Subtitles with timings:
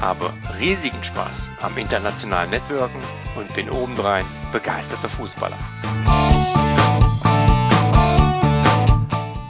[0.00, 3.00] habe riesigen Spaß am internationalen Networken
[3.36, 5.58] und bin obendrein begeisterter Fußballer.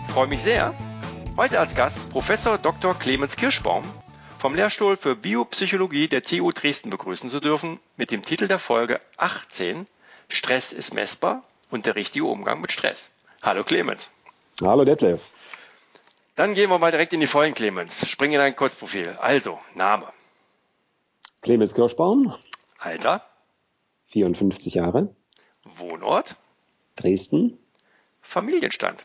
[0.06, 0.74] Ich freue mich sehr,
[1.36, 2.98] heute als Gast Professor Dr.
[2.98, 3.84] Clemens Kirschbaum
[4.38, 9.00] vom Lehrstuhl für Biopsychologie der TU Dresden begrüßen zu dürfen mit dem Titel der Folge
[9.18, 9.86] 18
[10.28, 13.10] Stress ist messbar und der richtige Umgang mit Stress.
[13.42, 14.10] Hallo Clemens.
[14.62, 15.20] Hallo Detlef.
[16.36, 18.08] Dann gehen wir mal direkt in die Vollen, Clemens.
[18.08, 19.16] Spring in dein Kurzprofil.
[19.20, 20.06] Also, Name.
[21.42, 22.34] Clemens Kirschbaum.
[22.78, 23.22] Alter.
[24.08, 25.14] 54 Jahre.
[25.64, 26.36] Wohnort.
[26.96, 27.58] Dresden.
[28.20, 29.04] Familienstand.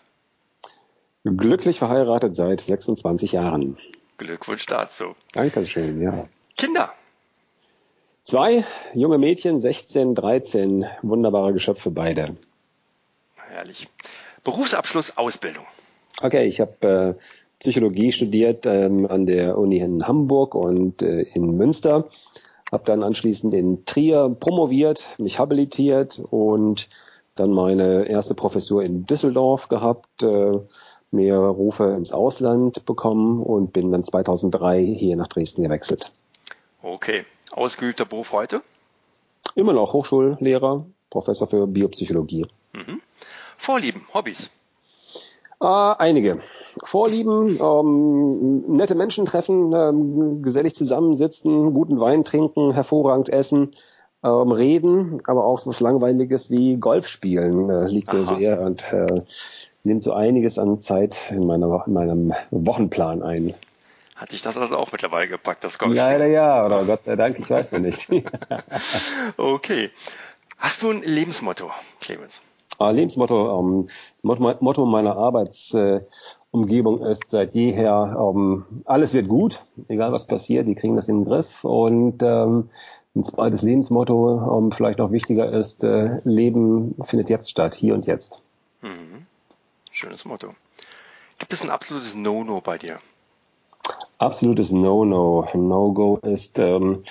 [1.24, 3.78] Glücklich verheiratet seit 26 Jahren.
[4.18, 5.16] Glückwunsch dazu.
[5.34, 6.28] Dankeschön, ja.
[6.58, 6.94] Kinder.
[8.24, 12.36] Zwei junge Mädchen, 16, 13, wunderbare Geschöpfe beide.
[13.36, 13.88] Herrlich.
[14.44, 15.66] Berufsabschluss, Ausbildung.
[16.22, 21.56] Okay, ich habe äh, Psychologie studiert ähm, an der Uni in Hamburg und äh, in
[21.58, 22.10] Münster.
[22.72, 26.90] Habe dann anschließend in Trier promoviert, mich habilitiert und
[27.36, 30.60] dann meine erste Professur in Düsseldorf gehabt, äh,
[31.12, 36.12] mehrere Rufe ins Ausland bekommen und bin dann 2003 hier nach Dresden gewechselt.
[36.82, 38.62] Okay, ausgeübter Beruf heute?
[39.56, 42.48] Immer noch Hochschullehrer, Professor für Biopsychologie.
[42.74, 43.02] Mhm.
[43.58, 44.52] Vorlieben, Hobbys?
[45.62, 46.40] Äh, einige.
[46.84, 53.72] Vorlieben, ähm, nette Menschen treffen, ähm, gesellig zusammensitzen, guten Wein trinken, hervorragend essen,
[54.24, 58.84] ähm, reden, aber auch so was Langweiliges wie Golf spielen äh, liegt mir sehr und
[58.92, 59.22] äh,
[59.84, 63.54] nimmt so einiges an Zeit in, meiner, in meinem Wochenplan ein.
[64.16, 65.96] Hatte ich das also auch mittlerweile gepackt, das Golf?
[65.96, 68.08] Leider ja, oder Gott sei Dank, ich weiß noch nicht.
[69.38, 69.90] okay.
[70.58, 71.70] Hast du ein Lebensmotto,
[72.00, 72.42] Clemens?
[72.80, 73.88] Lebensmotto, ähm,
[74.22, 80.76] Motto, meiner Arbeitsumgebung äh, ist seit jeher, ähm, alles wird gut, egal was passiert, die
[80.76, 81.64] kriegen das in den Griff.
[81.64, 82.70] Und ähm,
[83.16, 88.06] ein zweites Lebensmotto, ähm, vielleicht noch wichtiger ist, äh, Leben findet jetzt statt, hier und
[88.06, 88.42] jetzt.
[88.82, 89.26] Mhm.
[89.90, 90.50] Schönes Motto.
[91.40, 93.00] Gibt es ein absolutes No-No bei dir?
[94.18, 95.48] Absolutes No-No.
[95.54, 97.04] No-Go ist, ähm,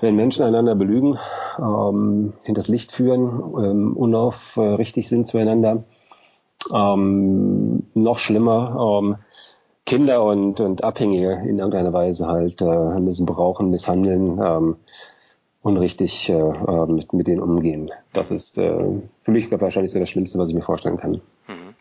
[0.00, 1.18] wenn Menschen einander belügen,
[1.58, 3.24] ähm, hinters Licht führen,
[3.58, 5.84] ähm, unaufrichtig sind zueinander.
[6.72, 9.16] Ähm, noch schlimmer, ähm,
[9.84, 14.76] Kinder und, und Abhängige in irgendeiner Weise halt äh, missbrauchen, misshandeln, ähm,
[15.62, 17.90] unrichtig äh, äh, mit, mit denen umgehen.
[18.12, 21.20] Das ist äh, für mich wahrscheinlich so das Schlimmste, was ich mir vorstellen kann.
[21.48, 21.74] Mhm.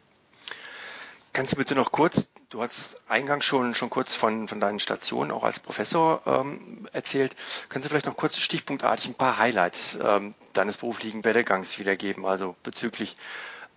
[1.33, 5.31] Kannst du bitte noch kurz, du hast eingangs schon, schon kurz von, von deinen Stationen
[5.31, 7.35] auch als Professor ähm, erzählt,
[7.69, 12.55] kannst du vielleicht noch kurz stichpunktartig ein paar Highlights ähm, deines beruflichen Werdegangs wiedergeben, also
[12.61, 13.15] bezüglich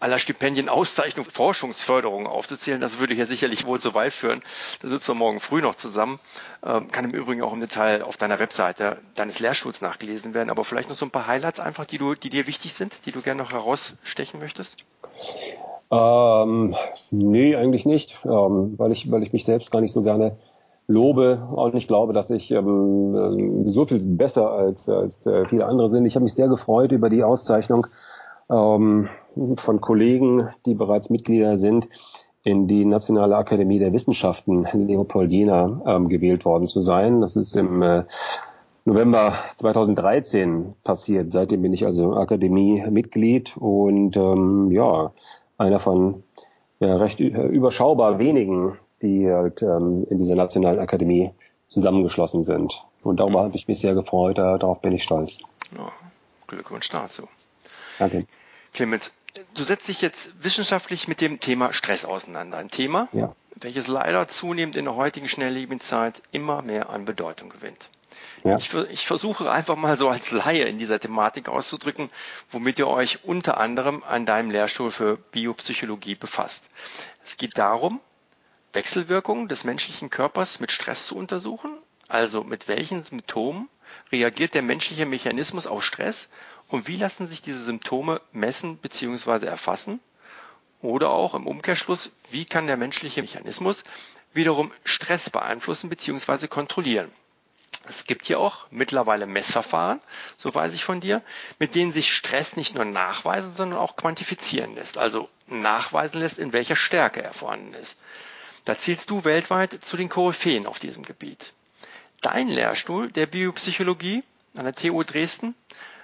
[0.00, 4.42] aller Stipendien, Auszeichnung, Forschungsförderung aufzuzählen, das würde hier sicherlich wohl zu weit führen.
[4.80, 6.20] Da sitzen wir morgen früh noch zusammen.
[6.62, 10.50] Ähm, kann im Übrigen auch im Detail auf deiner Webseite deines Lehrstuhls nachgelesen werden.
[10.50, 13.12] Aber vielleicht noch so ein paar Highlights einfach, die du, die dir wichtig sind, die
[13.12, 14.84] du gerne noch herausstechen möchtest?
[15.94, 16.74] Ähm,
[17.10, 20.36] nee, eigentlich nicht, ähm, weil ich, weil ich mich selbst gar nicht so gerne
[20.86, 25.66] lobe und ich glaube, dass ich ähm, ähm, so viel besser als, als äh, viele
[25.66, 26.04] andere sind.
[26.04, 27.86] Ich habe mich sehr gefreut über die Auszeichnung
[28.50, 29.08] ähm,
[29.56, 31.88] von Kollegen, die bereits Mitglieder sind,
[32.42, 37.20] in die Nationale Akademie der Wissenschaften Leopoldina ähm, gewählt worden zu sein.
[37.20, 38.04] Das ist im äh,
[38.84, 41.30] November 2013 passiert.
[41.30, 45.12] Seitdem bin ich also Akademie-Mitglied und ähm, ja,
[45.58, 46.22] einer von
[46.80, 51.32] ja, recht überschaubar wenigen, die halt ähm, in dieser Nationalen Akademie
[51.68, 52.84] zusammengeschlossen sind.
[53.02, 53.44] Und darüber mhm.
[53.46, 55.40] habe ich mich sehr gefreut, darauf bin ich stolz.
[55.76, 55.92] Ja,
[56.46, 57.28] Glückwunsch dazu.
[57.98, 58.26] Danke.
[58.72, 59.14] Clemens,
[59.54, 62.58] du setzt dich jetzt wissenschaftlich mit dem Thema Stress auseinander.
[62.58, 63.34] Ein Thema, ja.
[63.56, 67.88] welches leider zunehmend in der heutigen schnelllebigen Zeit immer mehr an Bedeutung gewinnt.
[68.42, 68.56] Ja.
[68.56, 72.10] Ich, ich, versuche einfach mal so als Laie in dieser Thematik auszudrücken,
[72.50, 76.64] womit ihr euch unter anderem an deinem Lehrstuhl für Biopsychologie befasst.
[77.24, 78.00] Es geht darum,
[78.72, 81.78] Wechselwirkungen des menschlichen Körpers mit Stress zu untersuchen,
[82.08, 83.68] also mit welchen Symptomen
[84.10, 86.28] reagiert der menschliche Mechanismus auf Stress
[86.68, 89.46] und wie lassen sich diese Symptome messen bzw.
[89.46, 90.00] erfassen?
[90.82, 93.84] Oder auch im Umkehrschluss, wie kann der menschliche Mechanismus
[94.34, 96.48] wiederum Stress beeinflussen bzw.
[96.48, 97.10] kontrollieren?
[97.88, 100.00] Es gibt hier auch mittlerweile Messverfahren,
[100.36, 101.22] so weiß ich von dir,
[101.58, 104.98] mit denen sich Stress nicht nur nachweisen, sondern auch quantifizieren lässt.
[104.98, 107.96] Also nachweisen lässt, in welcher Stärke er vorhanden ist.
[108.64, 111.52] Da zielst du weltweit zu den Koryphäen auf diesem Gebiet.
[112.22, 114.24] Dein Lehrstuhl der Biopsychologie
[114.56, 115.54] an der TU Dresden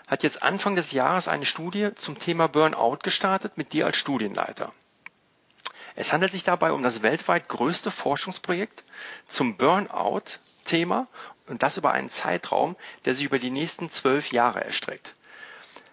[0.07, 4.71] hat jetzt Anfang des Jahres eine Studie zum Thema Burnout gestartet mit dir als Studienleiter.
[5.95, 8.85] Es handelt sich dabei um das weltweit größte Forschungsprojekt
[9.27, 9.57] zum
[10.61, 11.09] Burnout-Thema
[11.49, 15.15] und das über einen Zeitraum, der sich über die nächsten zwölf Jahre erstreckt.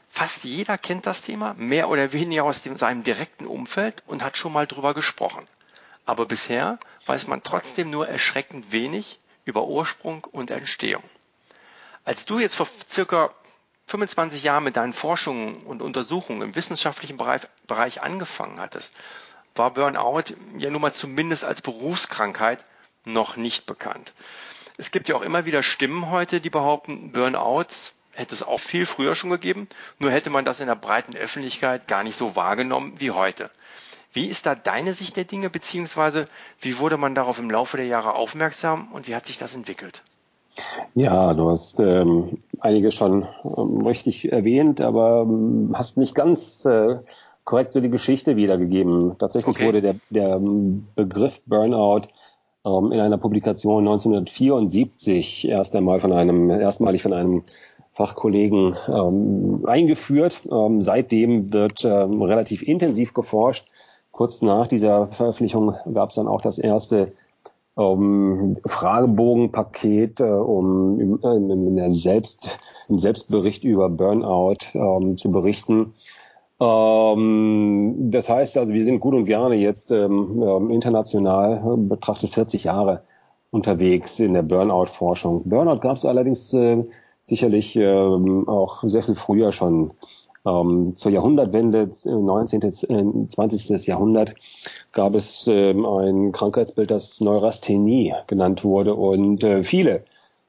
[0.09, 4.37] Fast jeder kennt das Thema, mehr oder weniger aus dem, seinem direkten Umfeld und hat
[4.37, 5.45] schon mal drüber gesprochen.
[6.05, 11.03] Aber bisher weiß man trotzdem nur erschreckend wenig über Ursprung und Entstehung.
[12.03, 13.31] Als du jetzt vor circa
[13.87, 18.93] 25 Jahren mit deinen Forschungen und Untersuchungen im wissenschaftlichen Bereich, Bereich angefangen hattest,
[19.55, 22.63] war Burnout ja nun mal zumindest als Berufskrankheit
[23.07, 24.13] noch nicht bekannt.
[24.77, 28.85] Es gibt ja auch immer wieder Stimmen heute, die behaupten, Burnouts hätte es auch viel
[28.85, 29.67] früher schon gegeben,
[29.99, 33.49] nur hätte man das in der breiten Öffentlichkeit gar nicht so wahrgenommen wie heute.
[34.11, 36.25] Wie ist da deine Sicht der Dinge, beziehungsweise
[36.59, 40.01] wie wurde man darauf im Laufe der Jahre aufmerksam und wie hat sich das entwickelt?
[40.95, 46.97] Ja, du hast ähm, einige schon ähm, richtig erwähnt, aber ähm, hast nicht ganz äh,
[47.43, 49.17] korrekt so die Geschichte wiedergegeben.
[49.19, 49.67] Tatsächlich okay.
[49.67, 52.07] wurde der, der ähm, Begriff Burnout
[52.67, 57.41] ähm, in einer Publikation 1974 erst einmal von einem, erstmalig von einem
[57.93, 60.41] Fachkollegen ähm, eingeführt.
[60.51, 63.67] Ähm, seitdem wird ähm, relativ intensiv geforscht.
[64.11, 67.13] Kurz nach dieser Veröffentlichung gab es dann auch das erste
[67.77, 72.59] ähm, Fragebogenpaket, äh, um im, äh, in der Selbst,
[72.89, 75.93] im Selbstbericht über Burnout ähm, zu berichten.
[76.59, 82.31] Ähm, das heißt also, wir sind gut und gerne jetzt ähm, ähm international äh, betrachtet
[82.31, 83.03] 40 Jahre
[83.51, 85.43] unterwegs in der Burnout-Forschung.
[85.45, 86.83] Burnout gab es allerdings äh,
[87.23, 89.93] sicherlich äh, auch sehr viel früher schon.
[90.45, 92.61] Ähm, zur Jahrhundertwende, 19.
[92.61, 93.69] Äh, 20.
[93.71, 94.33] Äh, Jahrhundert,
[94.93, 100.03] gab es ähm, ein Krankheitsbild, das Neurasthenie genannt wurde und äh, viele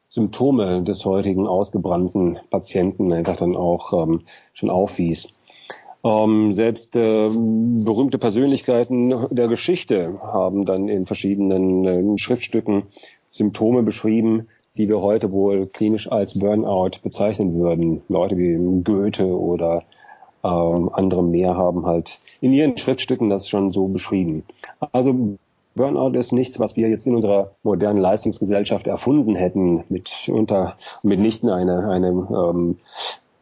[0.08, 4.22] Symptome des heutigen ausgebrannten Patienten einfach dann auch ähm,
[4.54, 5.37] schon aufwies.
[6.08, 12.84] Ähm, selbst äh, berühmte Persönlichkeiten der Geschichte haben dann in verschiedenen äh, Schriftstücken
[13.30, 18.00] Symptome beschrieben, die wir heute wohl klinisch als Burnout bezeichnen würden.
[18.08, 19.82] Leute wie Goethe oder
[20.42, 24.44] ähm, andere mehr haben halt in ihren Schriftstücken das schon so beschrieben.
[24.92, 25.36] Also
[25.74, 31.50] Burnout ist nichts, was wir jetzt in unserer modernen Leistungsgesellschaft erfunden hätten, mit unter mitnichten
[31.50, 32.78] eine, eine ähm,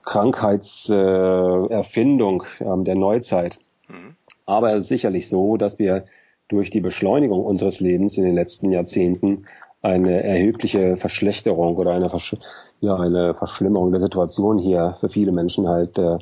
[0.06, 3.58] Krankheitserfindung äh, der Neuzeit.
[3.88, 4.17] Mhm.
[4.47, 6.06] Aber es ist sicherlich so, dass wir
[6.49, 9.44] durch die Beschleunigung unseres Lebens in den letzten Jahrzehnten
[9.82, 12.35] eine erhebliche Verschlechterung oder eine, Versch
[12.81, 16.17] ja, eine Verschlimmerung der Situation hier für viele Menschen halt äh,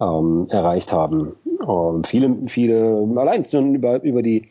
[0.00, 1.36] ähm, erreicht haben.
[1.66, 4.48] Ähm, viele, viele, allein schon über, über die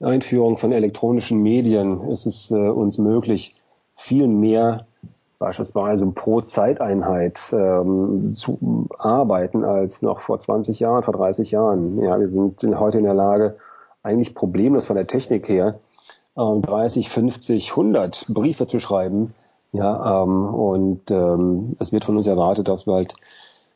[0.00, 3.54] Einführung von elektronischen Medien ist es äh, uns möglich,
[3.96, 4.86] viel mehr
[5.38, 12.02] beispielsweise pro Zeiteinheit ähm, zu arbeiten als noch vor 20 Jahren, vor 30 Jahren.
[12.02, 13.56] Ja, wir sind heute in der Lage,
[14.02, 15.80] eigentlich problemlos von der Technik her,
[16.36, 19.34] ähm, 30, 50, 100 Briefe zu schreiben.
[19.72, 23.14] Ja, ähm, und ähm, es wird von uns erwartet, dass wir halt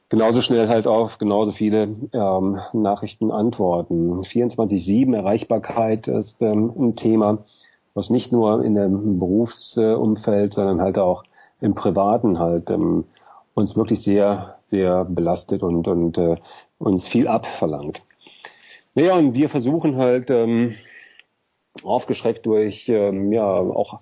[0.09, 4.23] genauso schnell halt auf genauso viele ähm, Nachrichten antworten.
[4.23, 7.39] 24-7 Erreichbarkeit ist ähm, ein Thema,
[7.95, 11.25] was nicht nur in dem Berufsumfeld, sondern halt auch
[11.61, 13.05] im Privaten halt ähm,
[13.55, 16.37] uns wirklich sehr, sehr belastet und, und äh,
[16.79, 18.03] uns viel abverlangt.
[18.95, 20.75] Naja, und wir versuchen halt ähm,
[21.83, 24.01] aufgeschreckt durch ähm, ja auch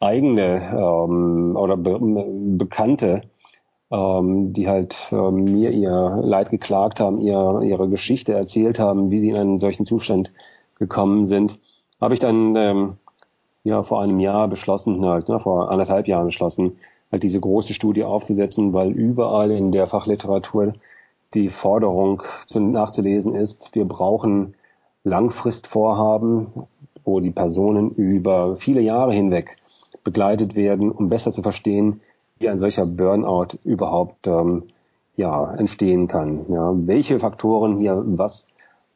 [0.00, 1.98] eigene ähm, oder be
[2.56, 3.22] Bekannte
[3.90, 9.18] ähm, die halt ähm, mir ihr Leid geklagt haben, ihr, ihre Geschichte erzählt haben, wie
[9.18, 10.32] sie in einen solchen Zustand
[10.78, 11.58] gekommen sind,
[12.00, 12.96] habe ich dann ähm,
[13.64, 16.78] ja vor einem Jahr beschlossen, halt, ne, vor anderthalb Jahren beschlossen,
[17.10, 20.74] halt diese große Studie aufzusetzen, weil überall in der Fachliteratur
[21.34, 24.54] die Forderung zu, nachzulesen ist, wir brauchen
[25.04, 26.48] Langfristvorhaben,
[27.04, 29.56] wo die Personen über viele Jahre hinweg
[30.04, 32.00] begleitet werden, um besser zu verstehen,
[32.38, 34.64] wie ein solcher Burnout überhaupt ähm,
[35.16, 36.46] ja, entstehen kann.
[36.48, 38.48] Ja, welche Faktoren hier was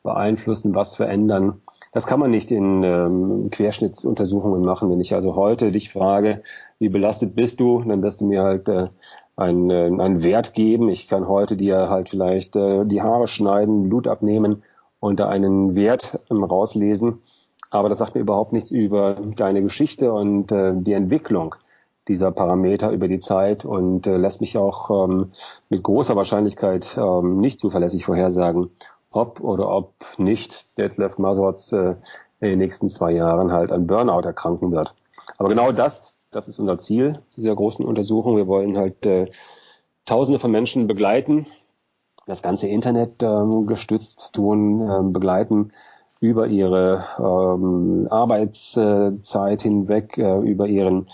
[0.03, 1.61] beeinflussen, was verändern.
[1.93, 4.91] Das kann man nicht in ähm, Querschnittsuntersuchungen machen.
[4.91, 6.43] Wenn ich also heute dich frage,
[6.79, 8.89] wie belastet bist du, dann wirst du mir halt äh,
[9.37, 10.89] einen, äh, einen Wert geben.
[10.89, 14.63] Ich kann heute dir halt vielleicht äh, die Haare schneiden, Blut abnehmen
[15.01, 17.21] und da einen Wert ähm, rauslesen.
[17.71, 21.55] Aber das sagt mir überhaupt nichts über deine Geschichte und äh, die Entwicklung
[22.09, 25.33] dieser Parameter über die Zeit und äh, lässt mich auch ähm,
[25.69, 28.71] mit großer Wahrscheinlichkeit ähm, nicht zuverlässig vorhersagen,
[29.13, 31.97] ob oder ob nicht Detlef Masotz äh,
[32.41, 34.95] in den nächsten zwei Jahren halt an Burnout erkranken wird.
[35.39, 38.37] Aber genau das, das ist unser Ziel dieser großen Untersuchung.
[38.37, 39.31] Wir wollen halt äh,
[40.05, 41.47] Tausende von Menschen begleiten,
[42.27, 45.71] das ganze Internet ähm, gestützt tun, ähm, begleiten
[46.19, 51.07] über ihre ähm, Arbeitszeit hinweg, äh, über ihren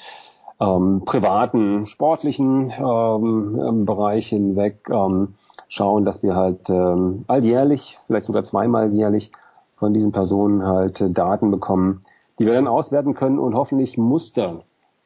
[0.58, 5.34] ähm, privaten, sportlichen ähm, Bereich hinweg ähm,
[5.68, 9.32] schauen, dass wir halt ähm, alljährlich, vielleicht sogar zweimal jährlich
[9.76, 12.00] von diesen Personen halt äh, Daten bekommen,
[12.38, 14.62] die wir dann auswerten können und hoffentlich Muster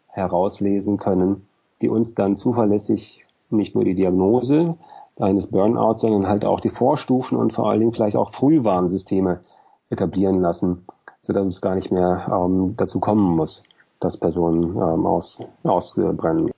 [0.07, 1.47] herauslesen können,
[1.81, 4.77] die uns dann zuverlässig nicht nur die Diagnose
[5.19, 9.41] eines Burnouts, sondern halt auch die Vorstufen und vor allen Dingen vielleicht auch Frühwarnsysteme
[9.91, 10.87] etablieren lassen,
[11.21, 13.63] so dass es gar nicht mehr ähm, dazu kommen muss,
[14.01, 16.51] dass Personen ähm, aus, ausbrennen.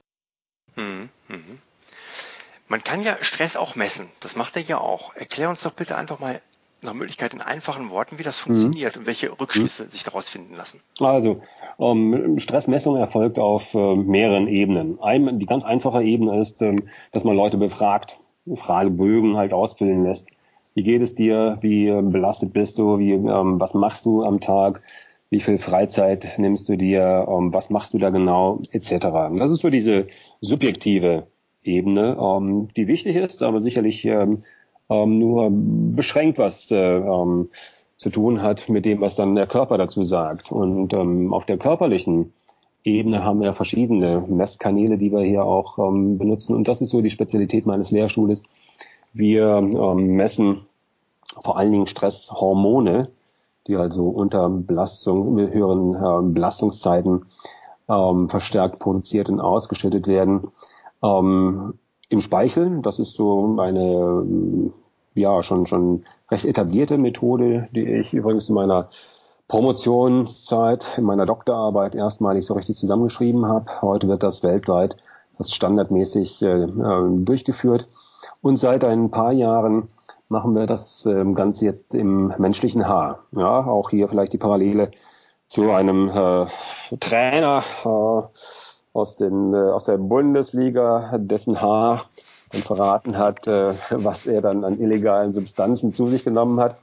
[2.75, 4.09] Man kann ja Stress auch messen.
[4.19, 5.15] Das macht er ja auch.
[5.15, 6.41] Erklär uns doch bitte einfach mal
[6.83, 8.47] nach Möglichkeit in einfachen Worten, wie das mhm.
[8.47, 9.03] funktioniert mhm.
[9.03, 9.89] und welche Rückschlüsse mhm.
[9.91, 10.81] sich daraus finden lassen.
[10.99, 11.41] Also,
[11.79, 15.01] ähm, Stressmessung erfolgt auf äh, mehreren Ebenen.
[15.01, 18.19] Ein, die ganz einfache Ebene ist, ähm, dass man Leute befragt,
[18.53, 20.31] Fragebögen halt ausfüllen lässt.
[20.75, 21.59] Wie geht es dir?
[21.61, 22.99] Wie äh, belastet bist du?
[22.99, 24.83] Wie, ähm, was machst du am Tag?
[25.31, 29.07] wie viel Freizeit nimmst du dir, ähm, was machst du da genau, etc.
[29.37, 30.07] Das ist so diese
[30.41, 31.27] subjektive
[31.65, 34.43] Ebene, ähm, die wichtig ist, aber sicherlich um,
[34.91, 35.49] ähm, nur
[35.97, 37.01] beschränkt was äh,
[37.97, 40.53] zu tun hat mit dem, was dann der Körper dazu sagt.
[40.53, 42.33] Und auf der körperlichen
[42.83, 46.55] Ebene haben wir verschiedene Messkanäle, die wir hier auch benutzen.
[46.55, 48.43] Und das ist so die Spezialität meines Lehrstuhles.
[49.15, 50.67] Wir messen
[51.41, 53.09] vor allen Dingen Stresshormone,
[53.67, 57.25] die also unter Belastung, mit höheren äh, Belastungszeiten
[57.89, 60.43] ähm, verstärkt produziert und ausgeschüttet werden.
[61.05, 64.73] Ähm, Im Speichel, das ist so eine
[65.15, 68.89] ja schon schon recht etablierte Methode, die ich übrigens in meiner
[69.47, 73.83] Promotionszeit, in meiner Doktorarbeit erstmalig so richtig zusammengeschrieben habe.
[73.83, 74.97] Heute wird das weltweit
[75.37, 77.89] das standardmäßig äh, äh durchgeführt.
[78.41, 79.89] Und seit ein paar Jahren
[80.29, 83.25] machen wir das ähm, Ganze jetzt im menschlichen Haar.
[83.33, 84.91] Ja, auch hier vielleicht die Parallele
[85.47, 86.47] zu einem äh,
[87.01, 88.23] Trainer äh,
[88.95, 92.07] aus, den, äh, aus der Bundesliga, dessen Haar
[92.51, 96.79] dann verraten hat, äh, was er dann an illegalen Substanzen zu sich genommen hat.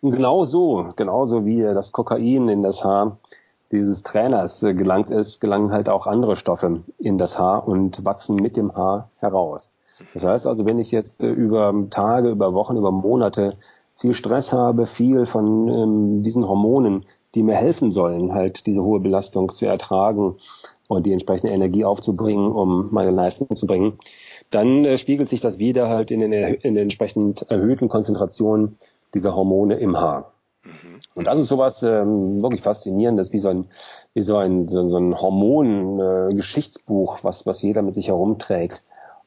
[0.00, 3.18] Und genau so, genauso wie das Kokain in das Haar
[3.70, 8.36] dieses Trainers äh, gelangt ist, gelangen halt auch andere Stoffe in das Haar und wachsen
[8.36, 9.70] mit dem Haar heraus.
[10.14, 13.56] Das heißt also, wenn ich jetzt äh, über Tage, über Wochen, über Monate
[13.96, 17.04] viel Stress habe, viel von ähm, diesen Hormonen,
[17.34, 20.36] die mir helfen sollen, halt diese hohe Belastung zu ertragen
[20.96, 23.98] und die entsprechende Energie aufzubringen, um meine Leistung zu bringen,
[24.50, 28.76] dann äh, spiegelt sich das wieder halt in den, in den entsprechend erhöhten Konzentrationen
[29.14, 30.32] dieser Hormone im Haar.
[30.64, 31.00] Mhm.
[31.14, 33.66] Und das ist sowas ähm, wirklich faszinierendes, wie so ein,
[34.14, 38.82] wie so ein, so, so ein Hormon-Geschichtsbuch, äh, was, was jeder mit sich herumträgt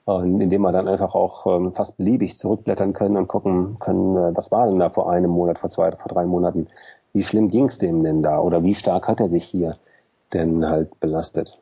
[0.05, 4.35] und indem wir dann einfach auch ähm, fast beliebig zurückblättern können und gucken können, äh,
[4.35, 6.67] was war denn da vor einem Monat, vor zwei, vor drei Monaten,
[7.13, 9.77] wie schlimm ging es dem denn da oder wie stark hat er sich hier
[10.33, 11.57] denn halt belastet.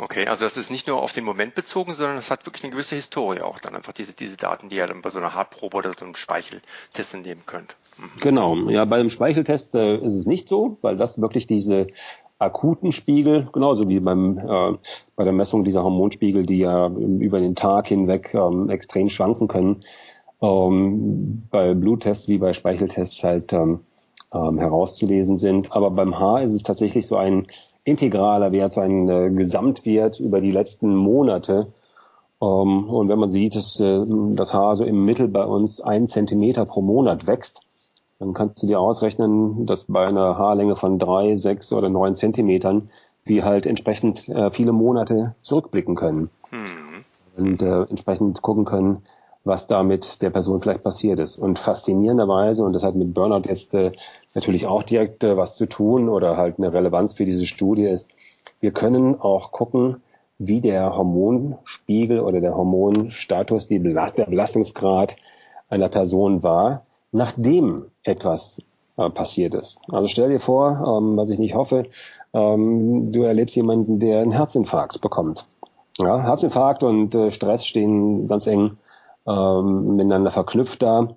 [0.00, 2.72] Okay, also das ist nicht nur auf den Moment bezogen, sondern das hat wirklich eine
[2.72, 5.76] gewisse Historie auch dann einfach diese, diese Daten, die ihr dann bei so einer Haarprobe
[5.76, 7.76] oder so einem Speicheltest nehmen könnt.
[7.98, 8.20] Mhm.
[8.20, 11.88] Genau, ja, bei dem Speicheltest äh, ist es nicht so, weil das wirklich diese
[12.38, 14.78] akuten Spiegel, genauso wie beim, äh,
[15.16, 19.84] bei der Messung dieser Hormonspiegel, die ja über den Tag hinweg ähm, extrem schwanken können,
[20.40, 23.80] ähm, bei Bluttests wie bei Speicheltests halt ähm,
[24.32, 25.72] ähm, herauszulesen sind.
[25.72, 27.48] Aber beim Haar ist es tatsächlich so ein
[27.88, 31.68] integraler Wert, so ein äh, Gesamtwert über die letzten Monate.
[32.40, 34.04] Ähm, und wenn man sieht, dass äh,
[34.34, 37.60] das Haar so im Mittel bei uns ein Zentimeter pro Monat wächst,
[38.18, 42.90] dann kannst du dir ausrechnen, dass bei einer Haarlänge von drei, sechs oder neun Zentimetern
[43.24, 47.04] wir halt entsprechend äh, viele Monate zurückblicken können mhm.
[47.36, 49.02] und äh, entsprechend gucken können,
[49.44, 51.38] was da mit der Person vielleicht passiert ist.
[51.38, 53.92] Und faszinierenderweise, und das hat mit Burnout jetzt äh,
[54.38, 58.08] natürlich auch direkt äh, was zu tun oder halt eine Relevanz für diese Studie ist,
[58.60, 60.02] wir können auch gucken,
[60.38, 65.16] wie der Hormonspiegel oder der Hormonstatus, die Belast der Belastungsgrad
[65.68, 68.62] einer Person war, nachdem etwas
[68.96, 69.80] äh, passiert ist.
[69.90, 71.86] Also stell dir vor, ähm, was ich nicht hoffe,
[72.32, 75.46] ähm, du erlebst jemanden, der einen Herzinfarkt bekommt.
[75.98, 78.76] Ja, Herzinfarkt und äh, Stress stehen ganz eng
[79.26, 81.08] ähm, miteinander verknüpft da.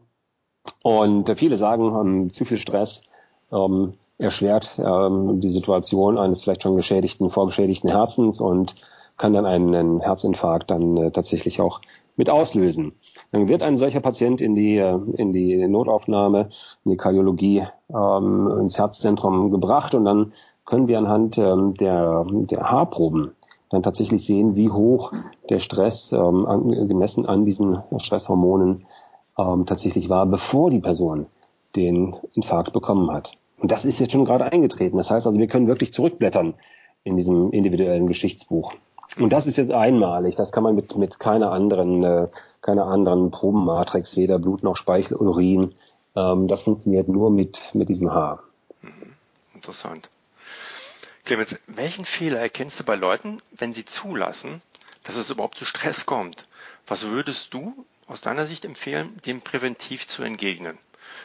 [0.81, 3.03] Und äh, viele sagen, ähm, zu viel Stress
[3.51, 8.75] ähm, erschwert ähm, die Situation eines vielleicht schon geschädigten, vorgeschädigten Herzens und
[9.17, 11.81] kann dann einen Herzinfarkt dann äh, tatsächlich auch
[12.15, 12.93] mit auslösen.
[13.31, 16.49] Dann wird ein solcher Patient in die, äh, in die Notaufnahme,
[16.85, 20.33] in die Kardiologie, ähm, ins Herzzentrum gebracht und dann
[20.65, 23.31] können wir anhand ähm, der, der Haarproben
[23.69, 25.11] dann tatsächlich sehen, wie hoch
[25.49, 28.85] der Stress ähm, an, gemessen an diesen Stresshormonen
[29.37, 31.25] ähm, tatsächlich war, bevor die Person
[31.75, 33.33] den Infarkt bekommen hat.
[33.61, 34.97] Und das ist jetzt schon gerade eingetreten.
[34.97, 36.55] Das heißt also, wir können wirklich zurückblättern
[37.03, 38.73] in diesem individuellen Geschichtsbuch.
[39.17, 40.35] Und das ist jetzt einmalig.
[40.35, 42.27] Das kann man mit, mit keiner anderen, äh,
[42.61, 45.75] keiner anderen Probenmatrix, weder Blut noch Speichel, Urin.
[46.15, 48.41] Ähm, das funktioniert nur mit, mit diesem Haar.
[48.81, 49.13] Mhm.
[49.53, 50.09] Interessant.
[51.23, 54.63] Clemens, welchen Fehler erkennst du bei Leuten, wenn sie zulassen,
[55.03, 56.47] dass es überhaupt zu Stress kommt?
[56.87, 60.79] Was würdest du aus deiner Sicht empfehlen, dem präventiv zu entgegnen?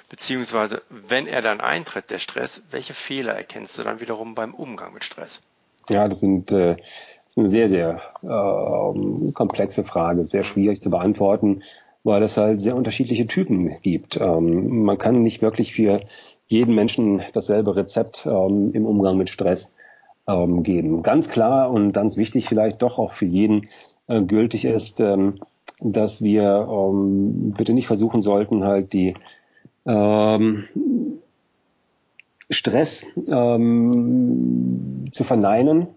[0.08, 4.94] Beziehungsweise, wenn er dann eintritt, der Stress, welche Fehler erkennst du dann wiederum beim Umgang
[4.94, 5.42] mit Stress?
[5.88, 6.76] Ja, das sind äh,
[7.36, 11.62] eine sehr, sehr äh, komplexe Frage, sehr schwierig zu beantworten,
[12.04, 14.16] weil es halt sehr unterschiedliche Typen gibt.
[14.16, 16.00] Ähm, man kann nicht wirklich für
[16.46, 19.74] jeden Menschen dasselbe Rezept ähm, im Umgang mit Stress
[20.28, 21.02] ähm, geben.
[21.02, 23.68] Ganz klar und ganz wichtig vielleicht doch auch für jeden
[24.06, 25.40] äh, gültig ist, ähm,
[25.80, 29.14] dass wir ähm, bitte nicht versuchen sollten, halt die
[29.86, 30.64] ähm,
[32.50, 35.88] Stress ähm, zu verneinen,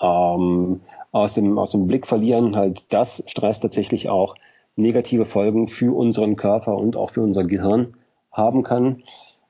[0.00, 0.80] ähm,
[1.12, 4.34] aus, dem, aus dem Blick verlieren, halt, dass Stress tatsächlich auch
[4.76, 7.92] negative Folgen für unseren Körper und auch für unser Gehirn
[8.30, 9.02] haben kann.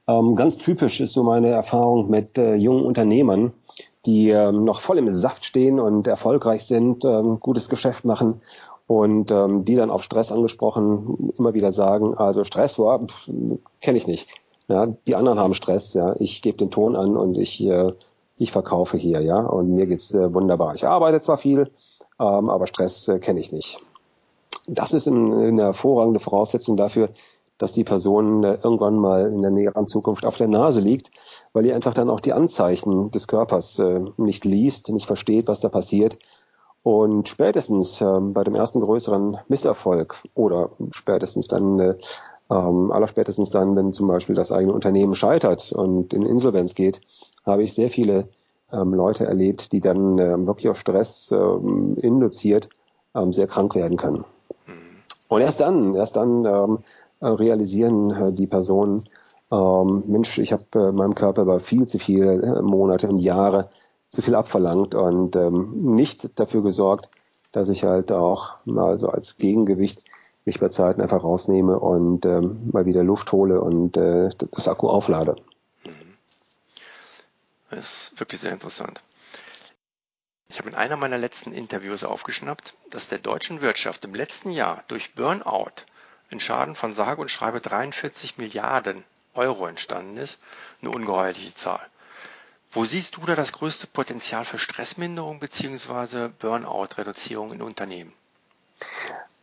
[0.07, 3.53] Ähm, ganz typisch ist so meine Erfahrung mit äh, jungen Unternehmern,
[4.05, 8.41] die ähm, noch voll im Saft stehen und erfolgreich sind, ähm, gutes Geschäft machen
[8.87, 13.07] und ähm, die dann auf Stress angesprochen immer wieder sagen, also Stress, war
[13.81, 14.29] kenne ich nicht.
[14.69, 17.93] Ja, die anderen haben Stress, ja, ich gebe den Ton an und ich äh,
[18.39, 20.75] ich verkaufe hier, ja, und mir geht's äh, wunderbar.
[20.75, 21.71] Ich arbeite zwar viel,
[22.21, 23.81] ähm, aber Stress äh, kenne ich nicht.
[24.67, 27.11] Das ist in, eine hervorragende Voraussetzung dafür,
[27.59, 31.11] dass die Person äh, irgendwann mal in der näheren Zukunft auf der Nase liegt,
[31.53, 35.61] weil die einfach dann auch die Anzeichen des Körpers äh, nicht liest, nicht versteht, was
[35.61, 36.19] da passiert.
[36.87, 41.95] Und spätestens äh, bei dem ersten größeren Misserfolg oder spätestens dann, äh,
[42.49, 47.01] ähm, allerspätestens dann, wenn zum Beispiel das eigene Unternehmen scheitert und in Insolvenz geht,
[47.45, 48.29] habe ich sehr viele
[48.73, 52.69] ähm, Leute erlebt, die dann ähm, wirklich auf Stress ähm, induziert
[53.17, 54.25] ähm, sehr krank werden können.
[54.69, 55.03] Mhm.
[55.27, 56.79] Und erst dann, erst dann ähm,
[57.19, 59.09] äh, realisieren äh, die Personen,
[59.51, 63.71] ähm, Mensch, ich habe äh, meinem Körper über viel zu viele äh, Monate und Jahre
[64.17, 67.11] zu viel abverlangt und ähm, nicht dafür gesorgt,
[67.53, 70.03] dass ich halt auch mal so als Gegengewicht
[70.47, 74.89] mich bei Zeiten einfach rausnehme und ähm, mal wieder Luft hole und äh, das Akku
[74.89, 75.37] auflade.
[77.69, 79.03] Das ist wirklich sehr interessant.
[80.49, 84.83] Ich habe in einer meiner letzten Interviews aufgeschnappt, dass der deutschen Wirtschaft im letzten Jahr
[84.89, 85.85] durch Burnout
[86.33, 90.41] ein Schaden von sage und schreibe 43 Milliarden Euro entstanden ist.
[90.81, 91.87] Eine ungeheuerliche Zahl.
[92.77, 96.29] Wo siehst du da das größte Potenzial für Stressminderung bzw.
[96.39, 98.13] Burnout-Reduzierung in Unternehmen?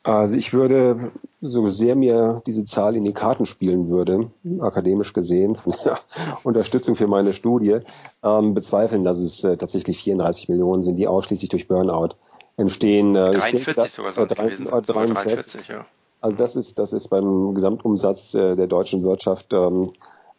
[0.04, 5.56] Also ich würde, so sehr mir diese Zahl in die Karten spielen würde, akademisch gesehen,
[5.56, 6.00] von der
[6.44, 7.80] Unterstützung für meine Studie,
[8.22, 12.10] ähm, bezweifeln, dass es äh, tatsächlich 34 Millionen sind, die ausschließlich durch Burnout
[12.58, 13.16] entstehen.
[13.16, 14.66] Äh, 43 denke, sogar sonst äh, gewesen.
[14.66, 15.86] 43, 43, ja.
[16.22, 19.92] Also das ist, das ist beim Gesamtumsatz äh, der deutschen Wirtschaft ähm,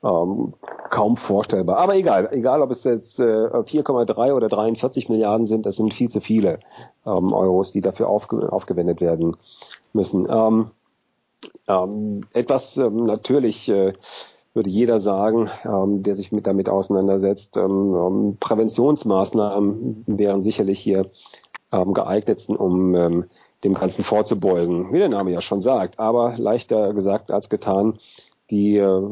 [0.05, 0.55] ähm,
[0.91, 1.79] kaum vorstellbar.
[1.79, 6.09] Aber egal, egal ob es jetzt äh, 4,3 oder 43 Milliarden sind, das sind viel
[6.09, 6.61] zu viele
[7.07, 9.37] ähm, Euros, die dafür aufge aufgewendet werden
[9.93, 10.29] müssen.
[10.31, 10.71] Ähm,
[11.67, 13.93] ähm, etwas ähm, natürlich äh,
[14.53, 21.11] würde jeder sagen, ähm, der sich mit damit auseinandersetzt, ähm, ähm Präventionsmaßnahmen wären sicherlich hier
[21.73, 23.25] ähm, geeignetsten, um ähm,
[23.65, 25.99] dem Ganzen vorzubeugen, wie der Name ja schon sagt.
[25.99, 27.99] Aber leichter gesagt als getan.
[28.51, 29.03] Die äh,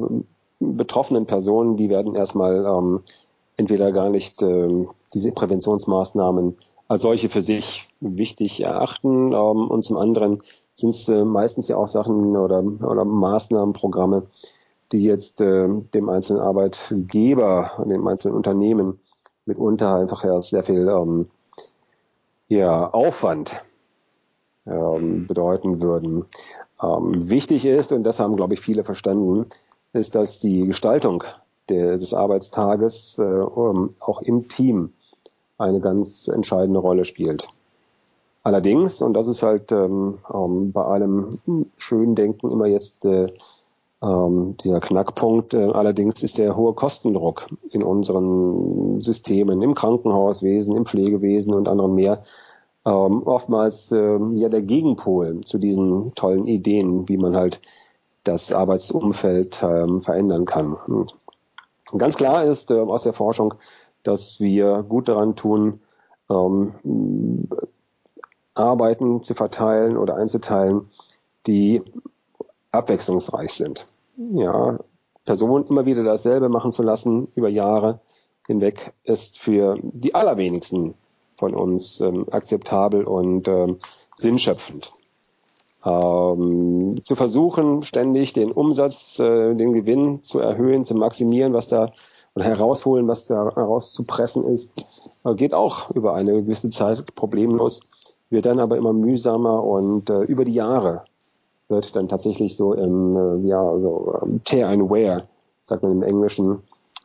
[0.76, 3.00] betroffenen Personen, die werden erstmal ähm,
[3.56, 6.56] entweder gar nicht ähm, diese Präventionsmaßnahmen
[6.88, 10.42] als solche für sich wichtig erachten ähm, und zum anderen
[10.74, 14.24] sind es äh, meistens ja auch Sachen oder, oder Maßnahmen, Programme,
[14.90, 19.00] die jetzt äh, dem einzelnen Arbeitgeber und dem einzelnen Unternehmen
[19.46, 21.28] mitunter einfach ja sehr viel ähm,
[22.48, 23.64] ja, Aufwand
[24.66, 26.24] ähm, bedeuten würden.
[26.82, 29.46] Ähm, wichtig ist, und das haben, glaube ich, viele verstanden,
[29.92, 31.24] ist, dass die Gestaltung
[31.68, 34.92] der, des Arbeitstages äh, auch im Team
[35.58, 37.48] eine ganz entscheidende Rolle spielt.
[38.42, 41.38] Allerdings, und das ist halt ähm, ähm, bei allem
[41.76, 43.28] schönen Denken immer jetzt äh,
[44.02, 50.86] Ähm, dieser Knackpunkt äh, allerdings ist der hohe Kostendruck in unseren Systemen, im Krankenhauswesen, im
[50.86, 52.24] Pflegewesen und anderen mehr.
[52.84, 57.60] Ähm, oftmals äh, ja der Gegenpol zu diesen tollen Ideen, wie man halt
[58.24, 60.76] das Arbeitsumfeld ähm, verändern kann.
[61.96, 63.54] Ganz klar ist äh, aus der Forschung,
[64.02, 65.80] dass wir gut daran tun,
[66.30, 67.48] ähm,
[68.54, 70.90] Arbeiten zu verteilen oder einzuteilen,
[71.46, 71.82] die
[72.70, 73.86] abwechslungsreich sind.
[74.16, 74.78] Ja,
[75.24, 78.00] Personen immer wieder dasselbe machen zu lassen über Jahre
[78.46, 80.94] hinweg ist für die allerwenigsten
[81.36, 83.78] von uns ähm, akzeptabel und ähm,
[84.16, 84.92] sinnschöpfend.
[85.84, 91.90] Ähm, zu versuchen, ständig den Umsatz, äh, den Gewinn zu erhöhen, zu maximieren, was da
[92.34, 97.80] oder herausholen, was da herauszupressen ist, äh, geht auch über eine gewisse Zeit problemlos,
[98.30, 101.04] wird dann aber immer mühsamer und äh, über die Jahre
[101.68, 105.24] wird dann tatsächlich so im, äh, ja, so ähm, tear and wear,
[105.62, 106.62] sagt man im Englischen,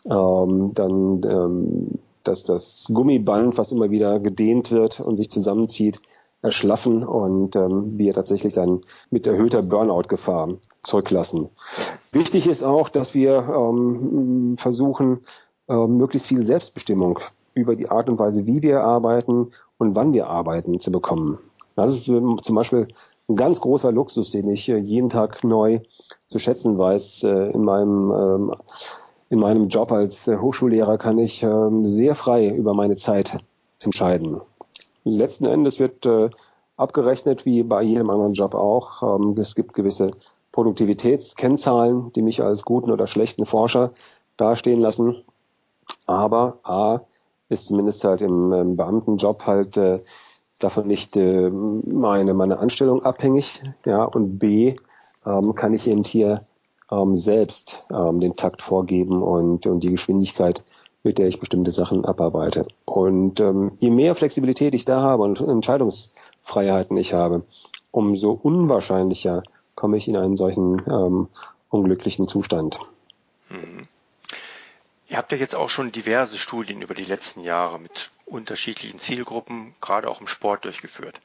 [0.09, 6.01] ähm, dann ähm, dass das Gummiband, was immer wieder gedehnt wird und sich zusammenzieht,
[6.47, 8.81] erschlaffen und ähm, wir tatsächlich dann
[9.11, 11.49] mit erhöhter Burnout-Gefahr zurücklassen.
[12.11, 15.19] Wichtig ist auch, dass wir ähm, versuchen,
[15.67, 17.19] äh, möglichst viel Selbstbestimmung
[17.53, 21.37] über die Art und Weise, wie wir arbeiten und wann wir arbeiten, zu bekommen.
[21.75, 22.87] Das ist ähm, zum Beispiel
[23.29, 25.81] ein ganz großer Luxus, den ich äh, jeden Tag neu
[26.27, 27.23] zu schätzen weiß.
[27.23, 28.53] Äh, in meinem ähm,
[29.29, 33.37] in meinem Job als äh, Hochschullehrer kann ich ähm, sehr frei über meine Zeit
[33.81, 34.41] entscheiden.
[35.09, 36.29] Letzten Endes wird äh,
[36.75, 39.01] abgerechnet, wie bei jedem anderen Job auch.
[39.01, 40.11] Ähm, es gibt gewisse
[40.51, 43.91] Produktivitätskennzahlen, die mich als guten oder schlechten Forscher
[44.37, 45.23] dastehen lassen.
[46.05, 47.01] Aber A
[47.49, 50.01] ist zumindest halt im, im Beamtenjob halt äh,
[50.59, 53.63] davon nicht äh, meine, meine Anstellung abhängig.
[53.85, 54.75] Ja, und B
[55.25, 56.45] ähm, kann ich eben hier
[56.91, 60.63] ähm, selbst ähm, den Takt vorgeben und, und die Geschwindigkeit,
[61.03, 62.67] mit der ich bestimmte Sachen abarbeite.
[62.85, 67.43] Und ähm, je mehr Flexibilität ich da habe und Entscheidungsfreiheiten ich habe,
[67.91, 69.43] umso unwahrscheinlicher
[69.75, 71.29] komme ich in einen solchen ähm,
[71.69, 72.77] unglücklichen Zustand.
[73.49, 73.87] Mhm.
[75.09, 79.73] Ihr habt ja jetzt auch schon diverse Studien über die letzten Jahre mit unterschiedlichen Zielgruppen,
[79.79, 81.21] gerade auch im Sport durchgeführt.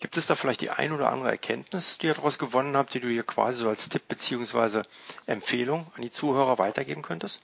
[0.00, 3.00] Gibt es da vielleicht die ein oder andere Erkenntnis, die ihr daraus gewonnen habt, die
[3.00, 4.82] du hier quasi so als Tipp beziehungsweise
[5.26, 7.42] Empfehlung an die Zuhörer weitergeben könntest?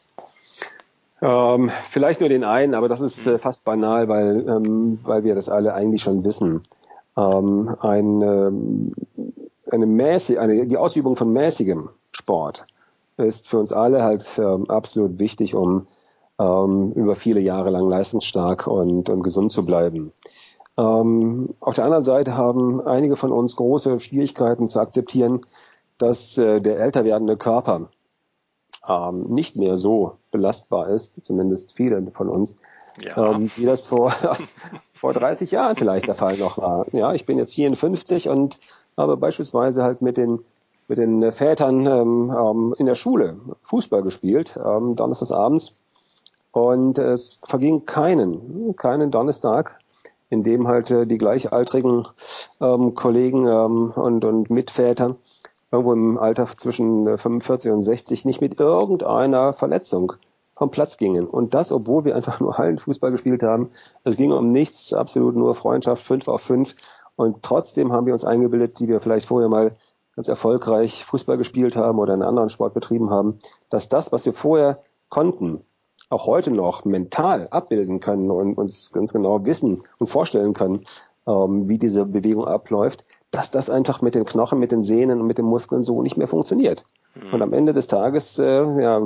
[1.22, 5.34] Ähm, vielleicht nur den einen, aber das ist äh, fast banal, weil, ähm, weil wir
[5.34, 6.62] das alle eigentlich schon wissen.
[7.16, 8.92] Ähm, ein, ähm,
[9.70, 12.66] eine mäßig, eine, die Ausübung von mäßigem Sport
[13.16, 15.86] ist für uns alle halt ähm, absolut wichtig, um
[16.38, 20.12] ähm, über viele Jahre lang leistungsstark und, und gesund zu bleiben.
[20.78, 25.40] Auf der anderen Seite haben einige von uns große Schwierigkeiten zu akzeptieren,
[25.96, 27.88] dass äh, der älter werdende Körper
[28.88, 32.56] ähm, nicht mehr so belastbar ist, zumindest viele von uns,
[33.02, 33.32] ja.
[33.32, 34.14] ähm, wie das vor,
[34.92, 36.86] vor 30 Jahren vielleicht der Fall noch war.
[36.92, 38.58] Ja, ich bin jetzt 54 und
[38.96, 40.40] habe beispielsweise halt mit den
[40.88, 45.72] mit den Vätern ähm, ähm, in der Schule Fußball gespielt, ähm, Donnerstags abends.
[46.52, 49.78] Und es verging keinen, keinen Donnerstag,
[50.30, 52.06] in dem halt äh, die gleichaltrigen
[52.60, 55.16] ähm, Kollegen ähm, und, und Mitväter
[55.70, 60.12] irgendwo im Alter zwischen 45 äh, und 60 nicht mit irgendeiner Verletzung
[60.54, 61.26] vom Platz gingen.
[61.26, 63.70] Und das, obwohl wir einfach nur Hallenfußball gespielt haben.
[64.04, 66.74] Es ging um nichts, absolut nur Freundschaft, fünf auf fünf.
[67.16, 69.76] Und trotzdem haben wir uns eingebildet, die wir vielleicht vorher mal
[70.14, 74.32] ganz erfolgreich Fußball gespielt haben oder einen anderen Sport betrieben haben, dass das, was wir
[74.32, 75.62] vorher konnten,
[76.08, 80.86] auch heute noch mental abbilden können und uns ganz genau wissen und vorstellen können,
[81.26, 83.04] ähm, wie diese Bewegung abläuft,
[83.36, 86.16] dass das einfach mit den Knochen, mit den Sehnen und mit den Muskeln so nicht
[86.16, 86.86] mehr funktioniert.
[87.14, 87.34] Mhm.
[87.34, 89.02] Und am Ende des Tages äh, ja,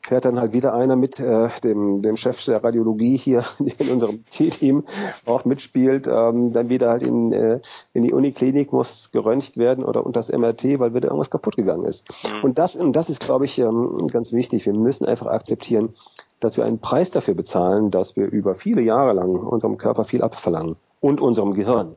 [0.00, 3.44] fährt dann halt wieder einer mit äh, dem, dem Chef der Radiologie hier
[3.78, 4.84] in unserem T-Team
[5.26, 7.60] auch mitspielt, ähm, dann wieder halt in, äh,
[7.92, 11.84] in die Uniklinik muss geröntgt werden oder unter das MRT, weil wieder irgendwas kaputt gegangen
[11.84, 12.06] ist.
[12.24, 12.44] Mhm.
[12.44, 14.64] Und das, und das ist, glaube ich, ähm, ganz wichtig.
[14.64, 15.94] Wir müssen einfach akzeptieren,
[16.40, 20.22] dass wir einen Preis dafür bezahlen, dass wir über viele Jahre lang unserem Körper viel
[20.22, 21.96] abverlangen und unserem Gehirn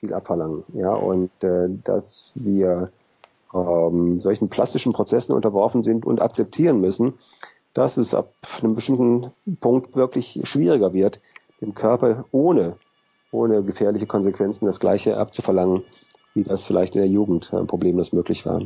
[0.00, 0.64] viel abverlangen.
[0.74, 2.90] Ja, und äh, dass wir
[3.54, 7.14] ähm, solchen plastischen Prozessen unterworfen sind und akzeptieren müssen,
[7.74, 8.32] dass es ab
[8.62, 9.30] einem bestimmten
[9.60, 11.20] Punkt wirklich schwieriger wird,
[11.60, 12.76] dem Körper ohne,
[13.30, 15.84] ohne gefährliche Konsequenzen das Gleiche abzuverlangen,
[16.34, 18.62] wie das vielleicht in der Jugend äh, problemlos möglich war.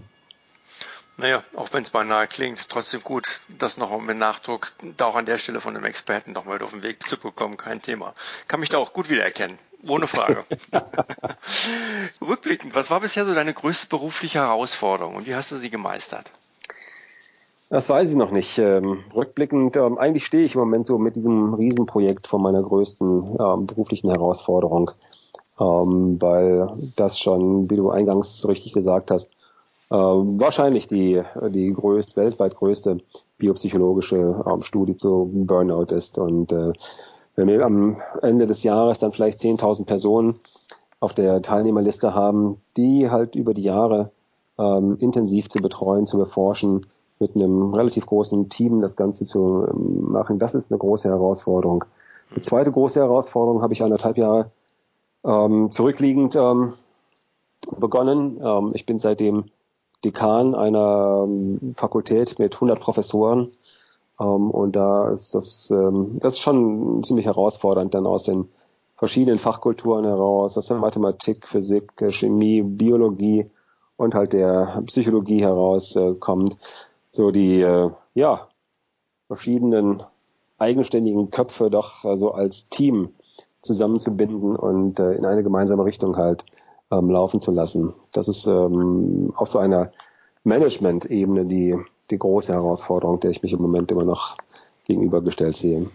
[1.18, 5.26] Naja, auch wenn es beinahe klingt, trotzdem gut, das noch mit Nachdruck da auch an
[5.26, 8.14] der Stelle von einem Experten noch mal auf den Weg zu bekommen, kein Thema.
[8.48, 10.44] Kann mich da auch gut wiedererkennen, ohne Frage.
[12.20, 16.30] Rückblickend, was war bisher so deine größte berufliche Herausforderung und wie hast du sie gemeistert?
[17.68, 18.58] Das weiß ich noch nicht.
[18.58, 23.36] Ähm, rückblickend, ähm, eigentlich stehe ich im Moment so mit diesem Riesenprojekt vor meiner größten
[23.40, 24.90] ähm, beruflichen Herausforderung,
[25.56, 29.30] weil das schon, wie du eingangs richtig gesagt hast,
[29.90, 32.98] wahrscheinlich die, die größte, weltweit größte
[33.38, 36.18] biopsychologische Studie zu Burnout ist.
[36.18, 36.72] Und äh,
[37.36, 40.40] wenn wir am Ende des Jahres dann vielleicht 10.000 Personen
[41.00, 44.10] auf der Teilnehmerliste haben, die halt über die Jahre
[44.58, 46.86] ähm, intensiv zu betreuen, zu beforschen,
[47.18, 51.84] mit einem relativ großen Team das Ganze zu ähm, machen, das ist eine große Herausforderung.
[52.36, 54.50] Die zweite große Herausforderung habe ich anderthalb Jahre
[55.24, 56.74] ähm, zurückliegend ähm,
[57.78, 58.40] begonnen.
[58.42, 59.44] Ähm, ich bin seitdem
[60.04, 63.52] Dekan einer ähm, Fakultät mit 100 Professoren
[64.20, 68.48] ähm, und da ist das, ähm, das ist schon ziemlich herausfordernd, dann aus den
[68.96, 73.50] verschiedenen Fachkulturen heraus, aus der Mathematik, Physik, Chemie, Biologie
[73.96, 76.14] und halt der Psychologie heraus äh,
[77.10, 78.48] so die äh, ja
[79.26, 80.02] verschiedenen
[80.58, 83.10] eigenständigen Köpfe doch äh, so als Team
[83.62, 86.44] zusammenzubinden und äh, in eine gemeinsame Richtung halt
[86.90, 87.94] ähm, laufen zu lassen.
[88.12, 89.92] Das ist ähm, auf so einer
[90.44, 91.76] Management-Ebene die,
[92.10, 94.36] die große Herausforderung, der ich mich im Moment immer noch
[94.84, 95.90] gegenübergestellt sehe.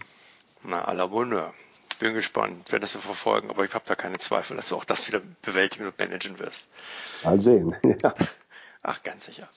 [0.64, 1.52] Na, à la Bonheur.
[1.98, 4.84] Bin gespannt, werde das so verfolgen, aber ich habe da keine Zweifel, dass du auch
[4.84, 6.68] das wieder bewältigen und managen wirst.
[7.24, 8.14] Mal sehen, ja.
[8.82, 9.48] Ach, ganz sicher.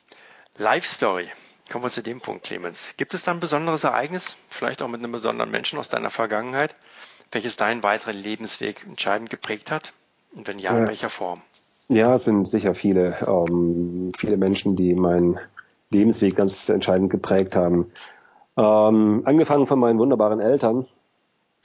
[0.58, 1.30] Life Story.
[1.72, 2.96] Kommen wir zu dem Punkt, Clemens.
[2.98, 6.76] Gibt es da ein besonderes Ereignis, vielleicht auch mit einem besonderen Menschen aus deiner Vergangenheit,
[7.32, 9.94] welches deinen weiteren Lebensweg entscheidend geprägt hat?
[10.34, 11.42] Und wenn ja, in welcher Form?
[11.88, 15.40] Ja, es sind sicher viele, ähm, viele Menschen, die meinen
[15.92, 17.92] Lebensweg ganz entscheidend geprägt haben.
[18.58, 20.86] Ähm, angefangen von meinen wunderbaren Eltern,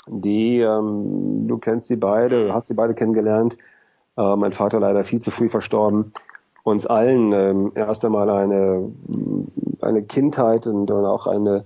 [0.06, 3.56] die, ähm, du kennst sie beide, hast sie beide kennengelernt.
[4.16, 6.12] Äh, mein Vater leider viel zu früh verstorben
[6.66, 8.90] uns allen ähm, erst einmal eine,
[9.80, 11.64] eine Kindheit und, und auch eine,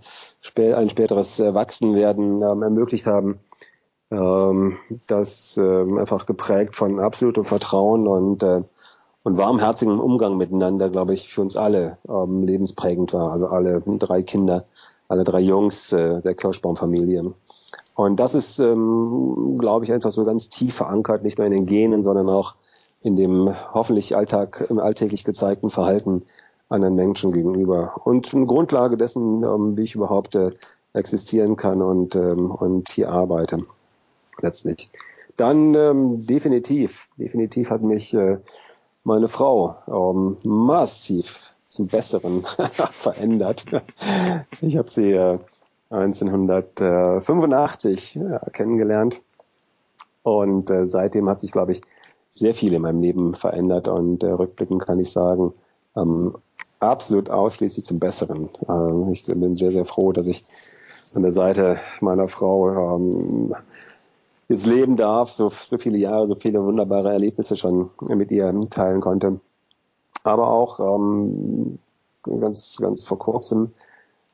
[0.56, 3.38] ein späteres Erwachsenwerden ähm, ermöglicht haben,
[4.10, 8.60] ähm, das ähm, einfach geprägt von absolutem Vertrauen und, äh,
[9.22, 13.32] und warmherzigem Umgang miteinander, glaube ich, für uns alle ähm, lebensprägend war.
[13.32, 14.64] Also alle drei Kinder,
[15.08, 17.34] alle drei Jungs äh, der Kirschbaumfamilie.
[17.94, 21.66] Und das ist, ähm, glaube ich, einfach so ganz tief verankert, nicht nur in den
[21.66, 22.54] Genen, sondern auch
[23.02, 26.22] in dem hoffentlich Alltag, im alltäglich gezeigten Verhalten
[26.70, 27.94] anderen Menschen gegenüber.
[28.04, 30.52] Und eine Grundlage dessen, ähm, wie ich überhaupt äh,
[30.92, 33.58] existieren kann und, ähm, und hier arbeite,
[34.40, 34.90] letztlich.
[35.36, 38.38] Dann ähm, definitiv, definitiv hat mich äh,
[39.04, 42.42] meine Frau ähm, massiv zum Besseren
[42.90, 43.66] verändert.
[44.60, 45.38] Ich habe sie äh,
[45.90, 49.20] 1985 ja, kennengelernt
[50.22, 51.82] und äh, seitdem hat sich, glaube ich,
[52.32, 55.52] sehr viel in meinem Leben verändert und äh, rückblickend kann ich sagen,
[55.96, 56.36] ähm,
[56.78, 58.48] absolut ausschließlich zum Besseren.
[58.68, 60.44] Äh, ich bin sehr, sehr froh, dass ich
[61.14, 63.54] an der Seite meiner Frau ähm,
[64.50, 69.00] jetzt leben darf, so, so viele Jahre, so viele wunderbare Erlebnisse schon mit ihr teilen
[69.00, 69.40] konnte.
[70.24, 71.78] Aber auch ähm,
[72.24, 73.72] ganz, ganz vor kurzem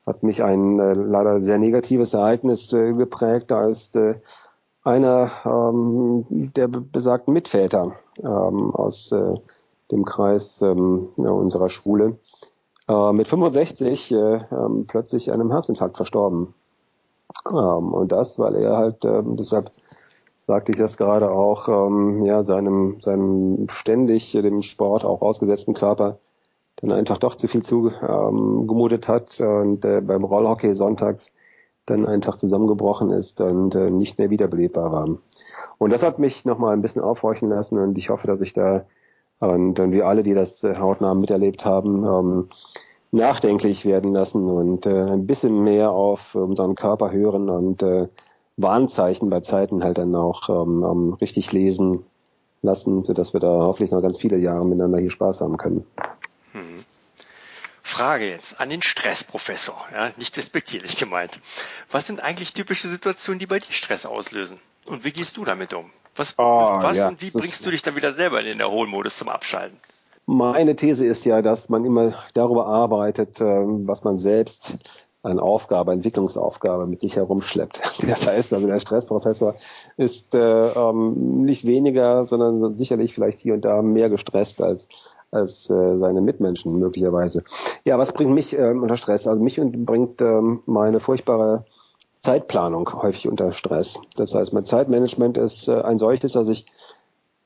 [0.07, 3.51] hat mich ein äh, leider sehr negatives Ereignis äh, geprägt.
[3.51, 4.15] Da ist äh,
[4.83, 9.35] einer ähm, der besagten Mitväter ähm, aus äh,
[9.91, 12.17] dem Kreis ähm, unserer Schule
[12.89, 16.49] äh, mit 65 äh, ähm, plötzlich einem Herzinfarkt verstorben.
[17.49, 19.69] Ähm, und das, weil er halt, ähm, deshalb
[20.47, 26.19] sagte ich das gerade auch, ähm, ja, seinem, seinem ständig dem Sport auch ausgesetzten Körper
[26.77, 31.33] dann einfach doch zu viel zugemutet ähm, hat und äh, beim Rollhockey sonntags
[31.85, 35.17] dann einfach zusammengebrochen ist und äh, nicht mehr wiederbelebbar war.
[35.79, 38.85] Und das hat mich nochmal ein bisschen aufhorchen lassen und ich hoffe, dass ich da
[39.39, 42.49] und, und wir alle, die das äh, hautnah miterlebt haben, ähm,
[43.11, 48.07] nachdenklich werden lassen und äh, ein bisschen mehr auf unseren Körper hören und äh,
[48.57, 52.03] Warnzeichen bei Zeiten halt dann auch ähm, ähm, richtig lesen
[52.61, 55.85] lassen, sodass wir da hoffentlich noch ganz viele Jahre miteinander hier Spaß haben können.
[57.87, 61.39] Frage jetzt an den Stressprofessor, ja, nicht respektierlich gemeint.
[61.89, 64.59] Was sind eigentlich typische Situationen, die bei dir Stress auslösen?
[64.87, 65.89] Und wie gehst du damit um?
[66.15, 69.17] Was, oh, was ja, und wie bringst du dich dann wieder selber in den Erholmodus
[69.17, 69.79] zum Abschalten?
[70.25, 74.77] Meine These ist ja, dass man immer darüber arbeitet, ähm, was man selbst
[75.27, 77.81] an Aufgabe, Entwicklungsaufgabe mit sich herumschleppt.
[78.07, 79.55] Das heißt also, der Stressprofessor
[79.97, 84.87] ist äh, ähm, nicht weniger, sondern sicherlich vielleicht hier und da mehr gestresst als
[85.29, 87.43] als äh, seine Mitmenschen möglicherweise.
[87.83, 89.27] Ja, was bringt mich ähm, unter Stress?
[89.27, 91.65] Also mich bringt ähm, meine furchtbare
[92.19, 93.99] Zeitplanung häufig unter Stress.
[94.15, 96.65] Das heißt, mein Zeitmanagement ist äh, ein solches, dass ich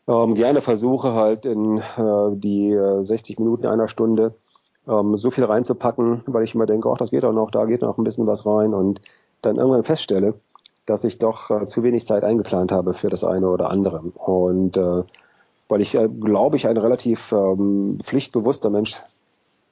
[0.08, 4.36] ähm, gerne versuche, halt in äh, die äh, 60 Minuten einer Stunde
[4.88, 7.82] ähm, so viel reinzupacken, weil ich immer denke, ach, das geht auch noch, da geht
[7.82, 9.02] noch ein bisschen was rein und
[9.42, 10.36] dann irgendwann feststelle,
[10.86, 14.00] dass ich doch äh, zu wenig Zeit eingeplant habe für das eine oder andere.
[14.00, 15.04] Und äh,
[15.68, 19.02] weil ich, äh, glaube ich, ein relativ ähm, pflichtbewusster Mensch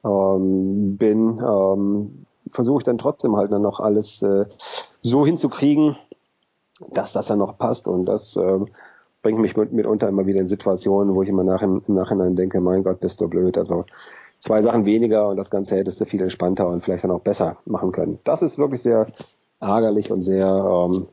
[0.04, 4.46] ähm, bin, ähm, versuche ich dann trotzdem halt dann noch alles äh,
[5.02, 5.98] so hinzukriegen,
[6.92, 7.88] dass das dann noch passt.
[7.88, 8.60] Und das äh,
[9.22, 12.62] bringt mich mit, mitunter immer wieder in Situationen, wo ich immer nach, im Nachhinein denke,
[12.62, 13.58] mein Gott, bist du blöd.
[13.58, 13.86] Also
[14.40, 17.58] zwei Sachen weniger und das Ganze hättest du viel entspannter und vielleicht dann auch besser
[17.66, 18.20] machen können.
[18.24, 19.08] Das ist wirklich sehr
[19.60, 21.08] ärgerlich und sehr ähm,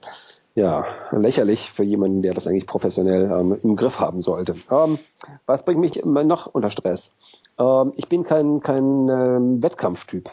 [0.54, 4.54] ja, lächerlich für jemanden, der das eigentlich professionell ähm, im Griff haben sollte.
[4.70, 4.98] Ähm,
[5.44, 7.12] was bringt mich noch unter Stress?
[7.58, 10.30] Ähm, ich bin kein, kein ähm, Wettkampftyp.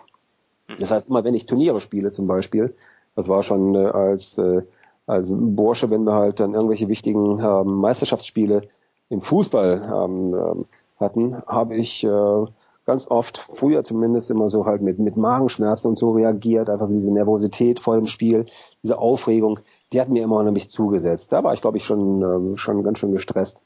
[0.80, 2.74] Das heißt, immer wenn ich Turniere spiele zum Beispiel,
[3.16, 4.62] das war schon äh, als, äh,
[5.08, 8.62] als Bursche, wenn wir halt dann irgendwelche wichtigen ähm, Meisterschaftsspiele
[9.10, 10.66] im Fußball ähm, ähm,
[11.00, 12.46] hatten, habe ich äh,
[12.86, 16.94] ganz oft, früher zumindest immer so halt mit, mit Magenschmerzen und so reagiert, einfach so
[16.94, 18.46] diese Nervosität vor dem Spiel,
[18.84, 19.60] diese Aufregung,
[19.92, 21.32] die hat mir immer unheimlich zugesetzt.
[21.32, 23.66] Da war ich, glaube ich, schon, ähm, schon ganz schön gestresst.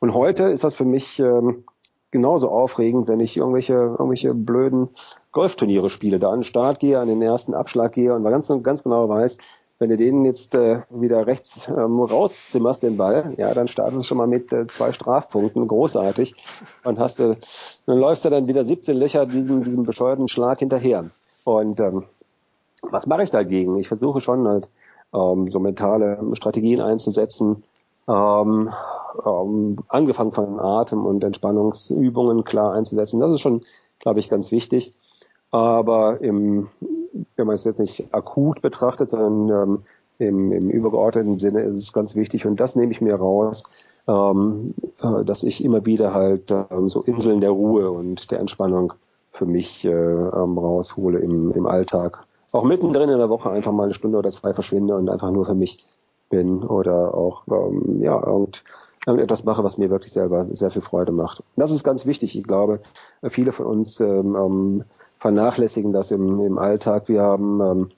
[0.00, 1.64] Und heute ist das für mich ähm,
[2.10, 4.88] genauso aufregend, wenn ich irgendwelche, irgendwelche blöden
[5.32, 8.82] Golfturniere spiele, da an den Start gehe, an den ersten Abschlag gehe und ganz, ganz
[8.82, 9.38] genau weiß,
[9.78, 14.02] wenn du den jetzt äh, wieder rechts ähm, rauszimmerst, den Ball, ja, dann startest du
[14.02, 16.34] schon mal mit äh, zwei Strafpunkten, großartig.
[16.84, 17.36] Und hast du,
[17.86, 21.10] dann läufst du dann wieder 17 Löcher diesem, diesem bescheuerten Schlag hinterher.
[21.44, 22.04] Und ähm,
[22.82, 23.78] was mache ich dagegen?
[23.78, 24.68] Ich versuche schon halt
[25.12, 27.62] ähm, so mentale Strategien einzusetzen,
[28.08, 28.70] ähm,
[29.24, 33.20] ähm, angefangen von Atem- und Entspannungsübungen klar einzusetzen.
[33.20, 33.62] Das ist schon,
[33.98, 34.92] glaube ich, ganz wichtig.
[35.56, 36.68] Aber im,
[37.36, 39.78] wenn man es jetzt nicht akut betrachtet, sondern ähm,
[40.18, 43.64] im, im übergeordneten Sinne ist es ganz wichtig und das nehme ich mir raus,
[44.06, 48.92] ähm, äh, dass ich immer wieder halt ähm, so Inseln der Ruhe und der Entspannung
[49.32, 52.22] für mich äh, ähm, raushole im, im Alltag.
[52.52, 55.46] Auch mittendrin in der Woche einfach mal eine Stunde oder zwei verschwinde und einfach nur
[55.46, 55.86] für mich
[56.28, 58.62] bin oder auch ähm, ja irgend,
[59.06, 61.42] irgendetwas mache, was mir wirklich selber sehr viel Freude macht.
[61.56, 62.36] Das ist ganz wichtig.
[62.36, 62.80] Ich glaube,
[63.30, 64.84] viele von uns ähm, ähm
[65.26, 67.08] vernachlässigen das im, im Alltag.
[67.08, 67.88] Wir haben ähm,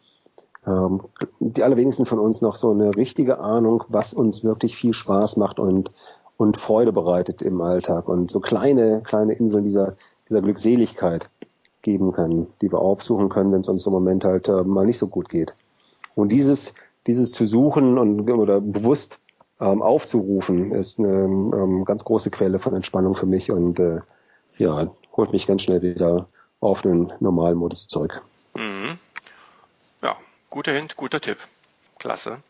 [0.67, 1.03] ähm,
[1.41, 5.61] die allerwenigsten von uns noch so eine richtige Ahnung, was uns wirklich viel Spaß macht
[5.61, 5.93] und,
[6.39, 11.29] und Freude bereitet im Alltag und so kleine, kleine Inseln dieser, dieser Glückseligkeit
[11.83, 14.99] geben können, die wir aufsuchen können, wenn es uns im Moment halt äh, mal nicht
[14.99, 15.55] so gut geht.
[16.15, 16.73] Und dieses,
[17.07, 19.19] dieses zu suchen und oder bewusst
[19.61, 24.01] ähm, aufzurufen, ist eine ähm, ganz große Quelle von Entspannung für mich und äh,
[24.57, 26.27] ja, holt mich ganz schnell wieder
[26.61, 28.23] auf den normalen Modus zurück.
[28.55, 28.99] Mhm.
[30.03, 30.17] Ja,
[30.51, 31.39] guter Hint, guter Tipp.
[31.99, 32.43] Klasse.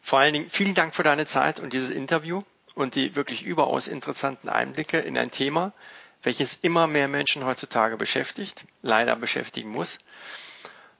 [0.00, 2.42] Vor allen Dingen vielen Dank für deine Zeit und dieses Interview
[2.74, 5.72] und die wirklich überaus interessanten Einblicke in ein Thema,
[6.22, 9.98] welches immer mehr Menschen heutzutage beschäftigt, leider beschäftigen muss.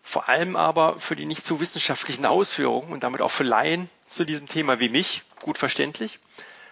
[0.02, 4.24] Vor allem aber für die nicht zu wissenschaftlichen Ausführungen und damit auch für Laien zu
[4.24, 6.18] diesem Thema wie mich gut verständlich.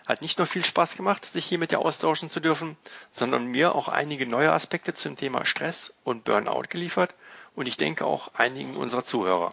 [0.09, 2.79] Hat nicht nur viel Spaß gemacht, sich hier mit dir austauschen zu dürfen,
[3.11, 7.15] sondern mir auch einige neue Aspekte zum Thema Stress und Burnout geliefert
[7.55, 9.53] und ich denke auch einigen unserer Zuhörer.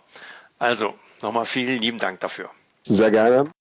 [0.57, 2.49] Also nochmal vielen lieben Dank dafür.
[2.83, 3.51] Sehr gerne.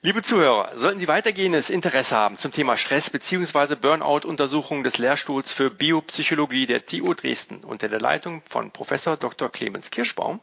[0.00, 3.74] Liebe Zuhörer, sollten Sie weitergehendes Interesse haben zum Thema Stress bzw.
[3.74, 9.50] Burnout-Untersuchungen des Lehrstuhls für Biopsychologie der TU Dresden unter der Leitung von Professor Dr.
[9.50, 10.40] Clemens Kirschbaum,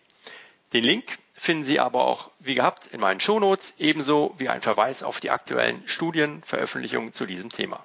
[0.73, 5.03] Den Link finden Sie aber auch wie gehabt in meinen Shownotes, ebenso wie ein Verweis
[5.03, 7.85] auf die aktuellen Studienveröffentlichungen zu diesem Thema.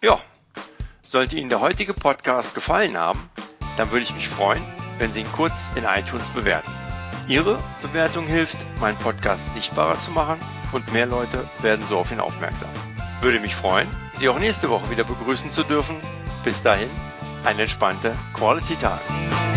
[0.00, 0.18] Ja,
[1.06, 3.28] sollte Ihnen der heutige Podcast gefallen haben,
[3.76, 4.64] dann würde ich mich freuen,
[4.98, 6.72] wenn Sie ihn kurz in iTunes bewerten.
[7.28, 10.40] Ihre Bewertung hilft, meinen Podcast sichtbarer zu machen
[10.72, 12.70] und mehr Leute werden so auf ihn aufmerksam.
[13.20, 15.96] Würde mich freuen, Sie auch nächste Woche wieder begrüßen zu dürfen
[16.44, 16.90] bis dahin,
[17.44, 19.53] eine entspannte Quality Time.